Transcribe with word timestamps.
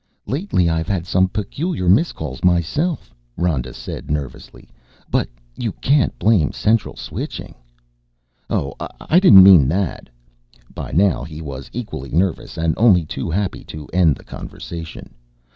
"Lately 0.25 0.67
I've 0.67 0.87
had 0.87 1.05
some 1.05 1.27
peculiar 1.29 1.87
miscalls 1.87 2.43
myself," 2.43 3.13
Rhoda 3.37 3.71
said 3.71 4.09
nervously. 4.09 4.67
"But 5.11 5.29
you 5.55 5.73
can't 5.73 6.17
blame 6.17 6.53
Central 6.53 6.95
Switching!" 6.95 7.53
"Oh, 8.49 8.73
I 8.99 9.19
didn't 9.19 9.43
mean 9.43 9.67
that!" 9.67 10.09
By 10.73 10.91
now 10.91 11.23
he 11.23 11.39
was 11.39 11.69
equally 11.71 12.09
nervous 12.09 12.57
and 12.57 12.73
only 12.77 13.05
too 13.05 13.29
happy 13.29 13.63
to 13.65 13.85
end 13.93 14.15
the 14.15 14.23
conversation. 14.23 15.13